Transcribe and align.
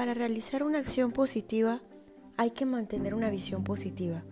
Para 0.00 0.14
realizar 0.14 0.62
una 0.62 0.78
acción 0.78 1.12
positiva 1.12 1.82
hay 2.38 2.52
que 2.52 2.64
mantener 2.64 3.12
una 3.12 3.28
visión 3.28 3.64
positiva, 3.64 4.24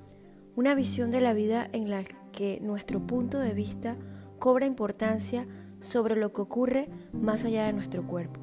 una 0.57 0.75
visión 0.75 1.11
de 1.11 1.21
la 1.21 1.35
vida 1.35 1.69
en 1.75 1.91
la 1.91 2.05
que 2.33 2.59
nuestro 2.62 3.07
punto 3.07 3.39
de 3.39 3.53
vista 3.53 3.99
cobra 4.39 4.65
importancia 4.65 5.46
sobre 5.81 6.17
lo 6.17 6.32
que 6.32 6.41
ocurre 6.41 6.89
más 7.12 7.45
allá 7.45 7.67
de 7.67 7.75
nuestro 7.75 8.07
cuerpo. 8.07 8.41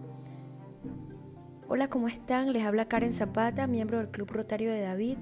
Hola, 1.67 1.89
¿cómo 1.89 2.09
están? 2.09 2.53
Les 2.53 2.63
habla 2.63 2.87
Karen 2.87 3.11
Zapata, 3.11 3.65
miembro 3.65 3.97
del 3.97 4.11
Club 4.11 4.29
Rotario 4.29 4.71
de 4.71 4.81
David. 4.81 5.17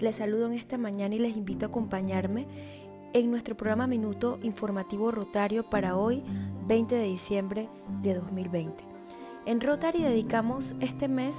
Les 0.00 0.16
saludo 0.16 0.46
en 0.46 0.54
esta 0.54 0.76
mañana 0.76 1.14
y 1.14 1.20
les 1.20 1.36
invito 1.36 1.66
a 1.66 1.68
acompañarme 1.68 2.48
en 3.12 3.30
nuestro 3.30 3.56
programa 3.56 3.86
Minuto 3.86 4.40
Informativo 4.42 5.12
Rotario 5.12 5.70
para 5.70 5.96
hoy, 5.96 6.24
20 6.66 6.96
de 6.96 7.04
diciembre 7.04 7.68
de 8.02 8.14
2020. 8.14 8.93
En 9.46 9.60
Rotary 9.60 10.02
dedicamos 10.02 10.74
este 10.80 11.06
mes 11.06 11.36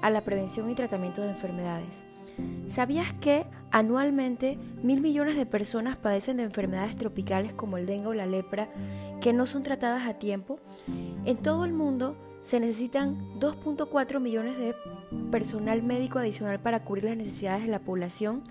a 0.00 0.10
la 0.10 0.22
prevención 0.22 0.70
y 0.70 0.74
tratamiento 0.74 1.22
de 1.22 1.30
enfermedades. 1.30 2.04
¿Sabías 2.68 3.12
que 3.14 3.46
anualmente 3.72 4.58
mil 4.82 5.00
millones 5.00 5.36
de 5.36 5.44
personas 5.44 5.96
padecen 5.96 6.36
de 6.36 6.44
enfermedades 6.44 6.94
tropicales 6.94 7.52
como 7.52 7.76
el 7.76 7.86
dengue 7.86 8.06
o 8.06 8.14
la 8.14 8.26
lepra 8.26 8.68
que 9.20 9.32
no 9.32 9.44
son 9.46 9.64
tratadas 9.64 10.06
a 10.06 10.14
tiempo? 10.14 10.60
En 11.24 11.36
todo 11.38 11.64
el 11.64 11.72
mundo 11.72 12.16
se 12.42 12.60
necesitan 12.60 13.18
2.4 13.40 14.20
millones 14.20 14.56
de 14.56 14.76
personal 15.32 15.82
médico 15.82 16.20
adicional 16.20 16.60
para 16.60 16.84
cubrir 16.84 17.04
las 17.04 17.16
necesidades 17.16 17.64
de 17.64 17.70
la 17.70 17.80
población. 17.80 18.44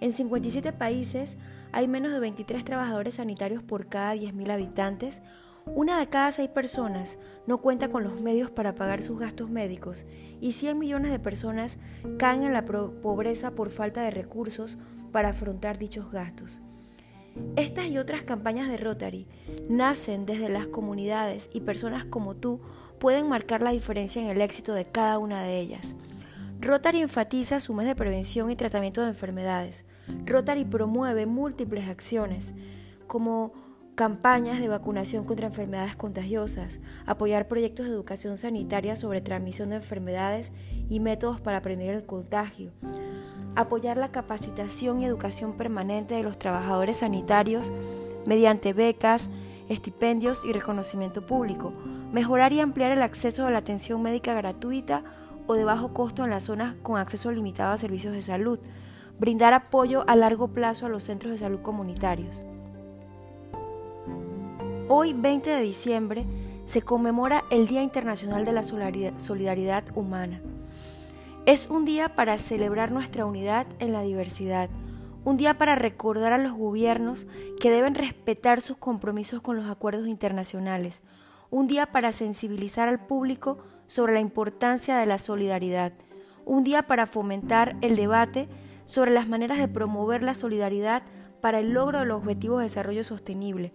En 0.00 0.12
57 0.12 0.72
países 0.72 1.36
hay 1.72 1.88
menos 1.88 2.12
de 2.12 2.20
23 2.20 2.64
trabajadores 2.64 3.16
sanitarios 3.16 3.62
por 3.62 3.86
cada 3.86 4.14
10.000 4.14 4.50
habitantes 4.50 5.20
una 5.66 5.98
de 5.98 6.08
cada 6.08 6.32
seis 6.32 6.48
personas 6.48 7.18
no 7.46 7.58
cuenta 7.58 7.88
con 7.88 8.04
los 8.04 8.20
medios 8.20 8.50
para 8.50 8.74
pagar 8.74 9.02
sus 9.02 9.18
gastos 9.18 9.50
médicos 9.50 10.04
y 10.40 10.52
100 10.52 10.78
millones 10.78 11.10
de 11.10 11.18
personas 11.18 11.76
caen 12.18 12.44
en 12.44 12.52
la 12.52 12.64
pobreza 12.64 13.50
por 13.50 13.70
falta 13.70 14.02
de 14.02 14.10
recursos 14.10 14.78
para 15.12 15.30
afrontar 15.30 15.78
dichos 15.78 16.10
gastos. 16.10 16.60
Estas 17.56 17.86
y 17.88 17.98
otras 17.98 18.22
campañas 18.22 18.68
de 18.68 18.78
Rotary 18.78 19.26
nacen 19.68 20.24
desde 20.24 20.48
las 20.48 20.66
comunidades 20.66 21.50
y 21.52 21.60
personas 21.60 22.04
como 22.04 22.34
tú 22.34 22.60
pueden 22.98 23.28
marcar 23.28 23.60
la 23.60 23.72
diferencia 23.72 24.22
en 24.22 24.28
el 24.28 24.40
éxito 24.40 24.72
de 24.72 24.86
cada 24.86 25.18
una 25.18 25.42
de 25.42 25.60
ellas. 25.60 25.94
Rotary 26.60 27.02
enfatiza 27.02 27.60
su 27.60 27.74
mes 27.74 27.86
de 27.86 27.94
prevención 27.94 28.50
y 28.50 28.56
tratamiento 28.56 29.02
de 29.02 29.08
enfermedades. 29.08 29.84
Rotary 30.24 30.64
promueve 30.64 31.26
múltiples 31.26 31.88
acciones 31.88 32.54
como 33.06 33.52
campañas 33.96 34.60
de 34.60 34.68
vacunación 34.68 35.24
contra 35.24 35.46
enfermedades 35.46 35.96
contagiosas, 35.96 36.80
apoyar 37.06 37.48
proyectos 37.48 37.86
de 37.86 37.92
educación 37.92 38.36
sanitaria 38.36 38.94
sobre 38.94 39.22
transmisión 39.22 39.70
de 39.70 39.76
enfermedades 39.76 40.52
y 40.90 41.00
métodos 41.00 41.40
para 41.40 41.62
prevenir 41.62 41.94
el 41.94 42.04
contagio, 42.04 42.72
apoyar 43.56 43.96
la 43.96 44.12
capacitación 44.12 45.00
y 45.00 45.06
educación 45.06 45.56
permanente 45.56 46.14
de 46.14 46.22
los 46.22 46.38
trabajadores 46.38 46.98
sanitarios 46.98 47.72
mediante 48.26 48.74
becas, 48.74 49.30
estipendios 49.70 50.44
y 50.44 50.52
reconocimiento 50.52 51.24
público, 51.24 51.72
mejorar 52.12 52.52
y 52.52 52.60
ampliar 52.60 52.92
el 52.92 53.00
acceso 53.00 53.46
a 53.46 53.50
la 53.50 53.58
atención 53.58 54.02
médica 54.02 54.34
gratuita 54.34 55.04
o 55.46 55.54
de 55.54 55.64
bajo 55.64 55.94
costo 55.94 56.22
en 56.22 56.30
las 56.30 56.42
zonas 56.44 56.74
con 56.82 56.98
acceso 56.98 57.32
limitado 57.32 57.72
a 57.72 57.78
servicios 57.78 58.12
de 58.12 58.20
salud, 58.20 58.58
brindar 59.18 59.54
apoyo 59.54 60.04
a 60.06 60.16
largo 60.16 60.48
plazo 60.48 60.84
a 60.84 60.90
los 60.90 61.04
centros 61.04 61.30
de 61.30 61.38
salud 61.38 61.62
comunitarios. 61.62 62.44
Hoy, 64.88 65.14
20 65.14 65.50
de 65.50 65.62
diciembre, 65.62 66.24
se 66.64 66.80
conmemora 66.80 67.42
el 67.50 67.66
Día 67.66 67.82
Internacional 67.82 68.44
de 68.44 68.52
la 68.52 68.62
Solidaridad 68.62 69.82
Humana. 69.96 70.40
Es 71.44 71.66
un 71.68 71.84
día 71.84 72.14
para 72.14 72.38
celebrar 72.38 72.92
nuestra 72.92 73.26
unidad 73.26 73.66
en 73.80 73.92
la 73.92 74.02
diversidad, 74.02 74.70
un 75.24 75.38
día 75.38 75.58
para 75.58 75.74
recordar 75.74 76.32
a 76.32 76.38
los 76.38 76.52
gobiernos 76.52 77.26
que 77.58 77.72
deben 77.72 77.96
respetar 77.96 78.60
sus 78.60 78.76
compromisos 78.76 79.40
con 79.40 79.56
los 79.56 79.68
acuerdos 79.68 80.06
internacionales, 80.06 81.02
un 81.50 81.66
día 81.66 81.86
para 81.86 82.12
sensibilizar 82.12 82.88
al 82.88 83.04
público 83.04 83.58
sobre 83.88 84.14
la 84.14 84.20
importancia 84.20 84.98
de 84.98 85.06
la 85.06 85.18
solidaridad, 85.18 85.94
un 86.44 86.62
día 86.62 86.86
para 86.86 87.06
fomentar 87.06 87.74
el 87.80 87.96
debate 87.96 88.48
sobre 88.84 89.10
las 89.10 89.26
maneras 89.26 89.58
de 89.58 89.66
promover 89.66 90.22
la 90.22 90.34
solidaridad 90.34 91.02
para 91.40 91.58
el 91.58 91.72
logro 91.72 91.98
de 91.98 92.06
los 92.06 92.18
objetivos 92.18 92.58
de 92.58 92.64
desarrollo 92.64 93.02
sostenible 93.02 93.72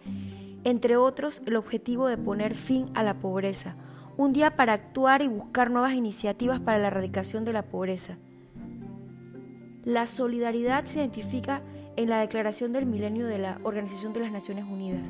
entre 0.63 0.97
otros 0.97 1.41
el 1.45 1.55
objetivo 1.55 2.07
de 2.07 2.17
poner 2.17 2.53
fin 2.53 2.89
a 2.93 3.03
la 3.03 3.15
pobreza, 3.15 3.75
un 4.17 4.33
día 4.33 4.55
para 4.55 4.73
actuar 4.73 5.21
y 5.21 5.27
buscar 5.27 5.71
nuevas 5.71 5.93
iniciativas 5.93 6.59
para 6.59 6.79
la 6.79 6.87
erradicación 6.87 7.45
de 7.45 7.53
la 7.53 7.63
pobreza. 7.63 8.17
La 9.83 10.05
solidaridad 10.05 10.83
se 10.83 10.99
identifica 10.99 11.61
en 11.95 12.09
la 12.09 12.19
Declaración 12.19 12.71
del 12.73 12.85
Milenio 12.85 13.27
de 13.27 13.39
la 13.39 13.59
Organización 13.63 14.13
de 14.13 14.19
las 14.19 14.31
Naciones 14.31 14.65
Unidas 14.65 15.07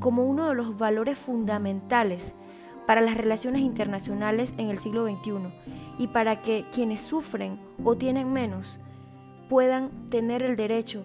como 0.00 0.24
uno 0.24 0.48
de 0.48 0.54
los 0.54 0.78
valores 0.78 1.18
fundamentales 1.18 2.34
para 2.86 3.00
las 3.00 3.16
relaciones 3.16 3.62
internacionales 3.62 4.54
en 4.56 4.70
el 4.70 4.78
siglo 4.78 5.06
XXI 5.06 5.32
y 5.98 6.06
para 6.08 6.40
que 6.40 6.64
quienes 6.72 7.00
sufren 7.00 7.60
o 7.84 7.96
tienen 7.96 8.32
menos 8.32 8.78
puedan 9.48 10.08
tener 10.10 10.42
el 10.42 10.56
derecho 10.56 11.04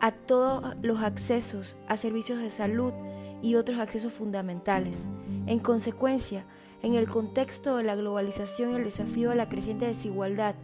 a 0.00 0.12
todos 0.12 0.76
los 0.82 1.02
accesos 1.02 1.76
a 1.88 1.96
servicios 1.96 2.38
de 2.40 2.50
salud, 2.50 2.92
y 3.44 3.56
otros 3.56 3.78
accesos 3.78 4.10
fundamentales. 4.10 5.04
En 5.46 5.58
consecuencia, 5.58 6.46
en 6.82 6.94
el 6.94 7.06
contexto 7.06 7.76
de 7.76 7.82
la 7.82 7.94
globalización 7.94 8.72
y 8.72 8.76
el 8.76 8.84
desafío 8.84 9.30
a 9.30 9.34
la 9.34 9.50
creciente 9.50 9.84
desigualdad, 9.84 10.54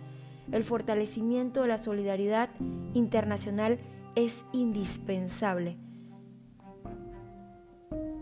el 0.51 0.65
fortalecimiento 0.65 1.61
de 1.61 1.69
la 1.69 1.77
solidaridad 1.77 2.49
internacional 2.95 3.79
es 4.15 4.47
indispensable. 4.55 5.77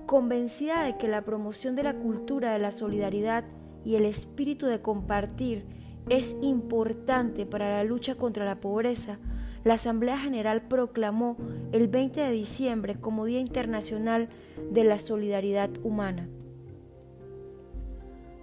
Convencida 0.07 0.83
de 0.83 0.97
que 0.97 1.07
la 1.07 1.23
promoción 1.23 1.77
de 1.77 1.85
la 1.85 1.95
cultura 1.95 2.53
de 2.53 2.59
la 2.59 2.73
solidaridad 2.73 3.45
y 3.85 3.95
el 3.95 4.07
espíritu 4.07 4.67
de 4.67 4.83
compartir 4.83 5.67
es 6.09 6.37
importante 6.43 7.47
para 7.47 7.77
la 7.77 7.85
lucha 7.85 8.17
contra 8.17 8.45
la 8.45 8.59
pobreza, 8.59 9.21
la 9.69 9.75
Asamblea 9.75 10.17
General 10.17 10.63
proclamó 10.63 11.37
el 11.73 11.89
20 11.89 12.23
de 12.23 12.31
diciembre 12.31 12.95
como 12.99 13.27
Día 13.27 13.39
Internacional 13.39 14.31
de 14.71 14.83
la 14.83 14.99
Solidaridad 14.99 15.69
Humana. 15.83 16.27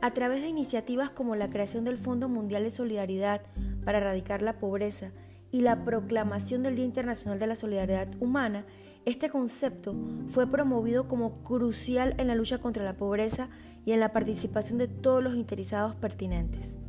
A 0.03 0.13
través 0.13 0.44
de 0.44 0.50
iniciativas 0.50 1.09
como 1.09 1.36
la 1.36 1.50
creación 1.50 1.84
del 1.84 1.97
Fondo 1.97 2.30
Mundial 2.30 2.62
de 2.62 2.69
Solidaridad 2.69 3.41
para 3.84 3.97
erradicar 3.97 4.44
la 4.44 4.59
pobreza 4.59 5.13
y 5.50 5.62
la 5.62 5.84
proclamación 5.84 6.62
del 6.62 6.75
Día 6.75 6.86
Internacional 6.86 7.40
de 7.40 7.47
la 7.47 7.56
Solidaridad 7.56 8.09
Humana, 8.19 8.63
este 9.06 9.31
concepto 9.31 9.96
fue 10.28 10.46
promovido 10.46 11.07
como 11.07 11.42
crucial 11.42 12.13
en 12.19 12.28
la 12.28 12.36
lucha 12.36 12.59
contra 12.59 12.84
la 12.84 12.97
pobreza 12.97 13.50
y 13.84 13.94
en 13.94 14.00
la 14.00 14.12
participación 14.12 14.78
de 14.78 14.88
todos 14.88 15.24
los 15.24 15.36
interesados 15.36 15.96
pertinentes. 15.96 16.84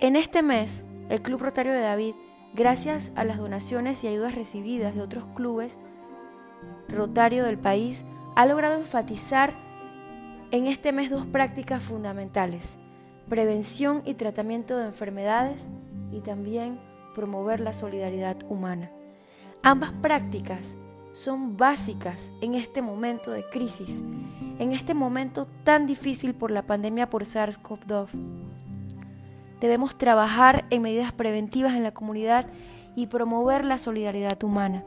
En 0.03 0.17
este 0.17 0.41
mes, 0.41 0.83
el 1.07 1.21
Club 1.21 1.39
Rotario 1.39 1.71
de 1.71 1.79
David, 1.79 2.13
gracias 2.53 3.13
a 3.15 3.23
las 3.23 3.38
donaciones 3.38 4.03
y 4.03 4.07
ayudas 4.07 4.35
recibidas 4.35 4.95
de 4.95 5.01
otros 5.01 5.23
clubes 5.33 5.77
Rotario 6.89 7.45
del 7.45 7.57
país, 7.57 8.03
ha 8.35 8.45
logrado 8.45 8.77
enfatizar 8.77 9.53
En 10.51 10.67
este 10.67 10.91
mes 10.91 11.09
dos 11.09 11.25
prácticas 11.25 11.83
fundamentales, 11.83 12.77
prevención 13.29 14.01
y 14.03 14.15
tratamiento 14.15 14.75
de 14.75 14.88
enfermedades 14.88 15.61
y 16.11 16.19
también 16.19 16.81
promover 17.15 17.61
la 17.61 17.71
solidaridad 17.71 18.35
humana. 18.49 18.91
Ambas 19.61 19.94
prácticas 20.01 20.75
son 21.13 21.56
básicas 21.56 22.29
en 22.41 22.56
este 22.56 22.81
momento 22.81 23.31
de 23.31 23.45
crisis, 23.45 24.03
en 24.59 24.73
este 24.73 24.94
momento 24.94 25.47
tan 25.63 25.88
difícil 25.88 26.35
por 26.35 26.51
la 26.51 26.67
pandemia 26.67 27.09
por 27.09 27.23
SARS-CoV-2. 27.23 28.09
Debemos 29.63 29.98
trabajar 29.98 30.65
en 30.71 30.81
medidas 30.81 31.13
preventivas 31.13 31.74
en 31.75 31.83
la 31.83 31.94
comunidad 31.94 32.48
y 32.98 33.07
promover 33.07 33.63
la 33.63 33.77
solidaridad 33.77 34.44
humana. 34.44 34.83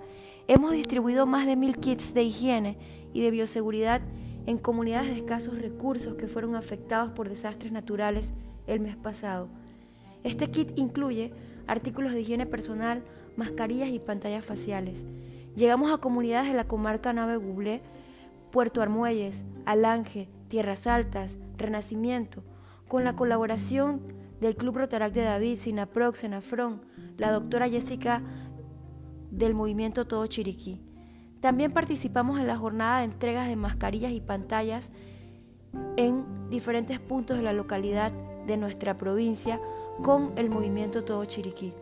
Hemos 0.49 0.73
distribuido 0.73 1.25
más 1.25 1.47
de 1.47 1.57
mil 1.57 1.79
kits 1.79 2.13
de 2.13 2.25
higiene 2.25 2.77
y 3.15 3.23
de 3.23 3.31
bioseguridad 3.31 4.03
en 4.45 4.59
comunidades 4.59 5.09
de 5.09 5.17
escasos 5.17 5.59
recursos 5.63 6.17
que 6.17 6.29
fueron 6.29 6.57
afectados 6.57 7.11
por 7.13 7.31
desastres 7.31 7.73
naturales 7.73 8.35
el 8.67 8.81
mes 8.81 8.97
pasado. 8.97 9.49
Este 10.25 10.51
kit 10.51 10.77
incluye 10.77 11.33
artículos 11.67 12.13
de 12.13 12.21
higiene 12.21 12.45
personal, 12.45 13.03
mascarillas 13.35 13.89
y 13.89 13.99
pantallas 13.99 14.45
faciales. 14.45 15.07
Llegamos 15.57 15.91
a 15.91 16.03
comunidades 16.03 16.49
de 16.49 16.55
la 16.55 16.65
comarca 16.65 17.15
Nave 17.15 17.39
Gublé, 17.39 17.81
Puerto 18.51 18.83
Armuelles, 18.83 19.47
Alange, 19.65 20.29
Tierras 20.49 20.87
Altas, 20.87 21.39
Renacimiento, 21.57 22.43
con 22.89 23.05
la 23.05 23.17
colaboración 23.17 24.26
del 24.41 24.57
Club 24.57 24.77
Rotarac 24.79 25.13
de 25.13 25.23
David, 25.23 25.57
Sinaprox, 25.57 26.21
Senafrón, 26.21 26.83
la 27.17 27.31
doctora 27.31 27.69
Jessica 27.69 28.23
del 29.31 29.55
movimiento 29.55 30.07
Todo 30.07 30.27
Chiriquí. 30.27 30.81
También 31.41 31.73
participamos 31.73 32.39
en 32.39 32.47
la 32.47 32.57
jornada 32.57 32.99
de 32.99 33.05
entregas 33.05 33.49
de 33.49 33.57
mascarillas 33.57 34.13
y 34.13 34.21
pantallas 34.21 34.91
en 35.97 36.25
diferentes 36.51 36.99
puntos 37.01 37.37
de 37.37 37.43
la 37.43 37.53
localidad 37.53 38.13
de 38.47 38.57
nuestra 38.57 38.97
provincia 38.97 39.61
con 40.03 40.33
el 40.37 40.51
movimiento 40.51 41.05
Todo 41.05 41.25
Chiriquí. 41.25 41.73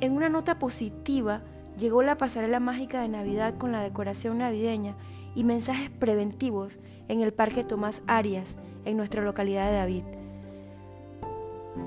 En 0.00 0.12
una 0.12 0.28
nota 0.28 0.58
positiva 0.58 1.42
llegó 1.78 2.02
la 2.02 2.16
pasarela 2.16 2.60
mágica 2.60 3.00
de 3.00 3.08
Navidad 3.08 3.54
con 3.58 3.72
la 3.72 3.82
decoración 3.82 4.38
navideña 4.38 4.94
y 5.34 5.44
mensajes 5.44 5.90
preventivos 5.90 6.78
en 7.08 7.20
el 7.20 7.32
Parque 7.32 7.64
Tomás 7.64 8.02
Arias, 8.06 8.56
en 8.84 8.96
nuestra 8.96 9.22
localidad 9.22 9.66
de 9.66 9.76
David. 9.76 10.02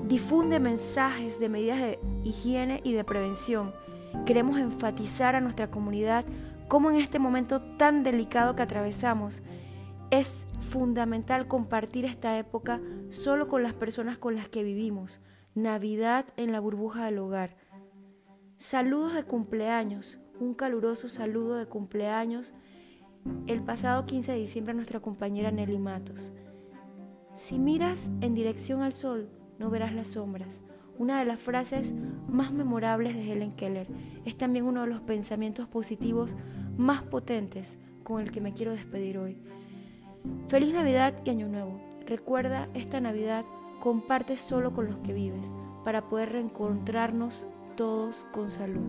Difunde 0.06 0.60
mensajes 0.60 1.40
de 1.40 1.48
medidas 1.48 1.80
de 1.80 1.98
higiene 2.24 2.80
y 2.84 2.92
de 2.92 3.04
prevención. 3.04 3.72
Queremos 4.26 4.58
enfatizar 4.58 5.34
a 5.34 5.40
nuestra 5.40 5.70
comunidad 5.70 6.24
cómo 6.68 6.90
en 6.90 6.98
este 6.98 7.18
momento 7.18 7.62
tan 7.62 8.02
delicado 8.02 8.54
que 8.54 8.62
atravesamos 8.62 9.42
es 10.10 10.44
fundamental 10.60 11.46
compartir 11.46 12.04
esta 12.04 12.38
época 12.38 12.80
solo 13.08 13.48
con 13.48 13.62
las 13.62 13.74
personas 13.74 14.18
con 14.18 14.36
las 14.36 14.48
que 14.48 14.62
vivimos. 14.62 15.20
Navidad 15.54 16.26
en 16.36 16.52
la 16.52 16.60
burbuja 16.60 17.06
del 17.06 17.18
hogar. 17.18 17.56
Saludos 18.58 19.14
de 19.14 19.22
cumpleaños. 19.22 20.18
Un 20.40 20.52
caluroso 20.52 21.06
saludo 21.06 21.54
de 21.54 21.66
cumpleaños 21.66 22.54
el 23.46 23.62
pasado 23.62 24.04
15 24.04 24.32
de 24.32 24.38
diciembre 24.38 24.72
a 24.72 24.74
nuestra 24.74 24.98
compañera 24.98 25.52
Nelly 25.52 25.78
Matos. 25.78 26.32
Si 27.36 27.56
miras 27.56 28.10
en 28.20 28.34
dirección 28.34 28.82
al 28.82 28.92
sol, 28.92 29.30
no 29.60 29.70
verás 29.70 29.94
las 29.94 30.08
sombras. 30.08 30.60
Una 30.98 31.20
de 31.20 31.24
las 31.24 31.40
frases 31.40 31.94
más 32.26 32.50
memorables 32.52 33.14
de 33.14 33.32
Helen 33.32 33.52
Keller 33.52 33.86
es 34.24 34.36
también 34.36 34.64
uno 34.64 34.80
de 34.80 34.88
los 34.88 35.02
pensamientos 35.02 35.68
positivos 35.68 36.34
más 36.76 37.04
potentes 37.04 37.78
con 38.02 38.20
el 38.20 38.32
que 38.32 38.40
me 38.40 38.54
quiero 38.54 38.72
despedir 38.72 39.18
hoy. 39.18 39.40
Feliz 40.48 40.74
Navidad 40.74 41.14
y 41.24 41.30
Año 41.30 41.46
Nuevo. 41.46 41.80
Recuerda, 42.06 42.68
esta 42.74 43.00
Navidad 43.00 43.44
comparte 43.78 44.36
solo 44.36 44.72
con 44.72 44.86
los 44.86 44.98
que 44.98 45.12
vives 45.12 45.54
para 45.84 46.08
poder 46.08 46.32
reencontrarnos 46.32 47.46
todos 47.78 48.26
con 48.32 48.50
salud. 48.50 48.82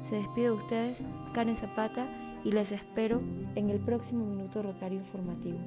Se 0.00 0.14
despide 0.14 0.44
de 0.44 0.50
ustedes 0.52 1.04
Karen 1.34 1.56
Zapata 1.56 2.06
y 2.44 2.52
les 2.52 2.70
espero 2.70 3.20
en 3.56 3.68
el 3.68 3.80
próximo 3.80 4.24
Minuto 4.24 4.62
Rotario 4.62 5.00
Informativo. 5.00 5.58